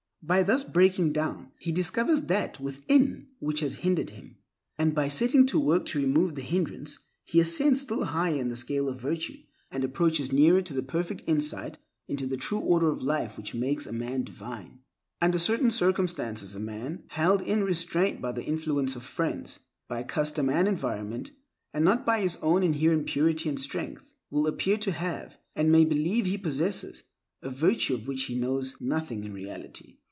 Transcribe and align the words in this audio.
By 0.23 0.43
thus 0.43 0.63
breaking 0.63 1.13
down, 1.13 1.51
he 1.57 1.71
discovers 1.71 2.21
that 2.21 2.59
within 2.59 3.29
which 3.39 3.61
has 3.61 3.77
hindered 3.81 4.11
him. 4.11 4.37
And 4.77 4.93
by 4.93 5.07
setting 5.07 5.47
to 5.47 5.59
work 5.59 5.87
to 5.87 5.99
remove 5.99 6.35
the 6.35 6.41
hindrance, 6.43 6.99
he 7.23 7.39
ascends 7.39 7.81
still 7.81 8.03
higher 8.03 8.39
in 8.39 8.49
the 8.49 8.55
scale 8.55 8.87
of 8.87 9.01
virtue, 9.01 9.39
and 9.71 9.83
approaches 9.83 10.31
nearer 10.31 10.61
to 10.61 10.75
the 10.75 10.83
perfect 10.83 11.23
insight 11.25 11.79
into 12.07 12.27
the 12.27 12.37
true 12.37 12.59
order 12.59 12.89
of 12.91 13.01
life 13.01 13.35
which 13.35 13.55
makes 13.55 13.87
a 13.87 13.91
man 13.91 14.21
divine. 14.23 14.81
Under 15.23 15.39
certain 15.39 15.71
circumstances 15.71 16.53
a 16.53 16.59
man, 16.59 17.01
held 17.07 17.41
in 17.41 17.63
restraint 17.63 18.21
by 18.21 18.31
the 18.31 18.43
influence 18.45 18.95
of 18.95 19.03
friends, 19.03 19.59
by 19.87 20.03
custom 20.03 20.51
and 20.51 20.67
environment, 20.67 21.31
and 21.73 21.83
not 21.83 22.05
by 22.05 22.21
his 22.21 22.37
own 22.43 22.61
inherent 22.61 23.07
purity 23.07 23.49
and 23.49 23.59
strength, 23.59 24.13
will 24.29 24.45
appear 24.45 24.77
to 24.77 24.91
have, 24.91 25.39
and 25.55 25.71
may 25.71 25.83
believe 25.83 26.27
he 26.27 26.37
possesses, 26.37 27.01
a 27.41 27.49
virtue 27.49 27.95
of 27.95 28.07
which 28.07 28.25
he 28.25 28.35
knows 28.35 28.75
nothing 28.79 29.23
in 29.23 29.33
reality. 29.33 29.97